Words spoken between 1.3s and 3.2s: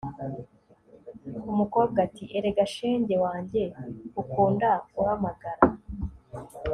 umukobwa ati 'erega shenge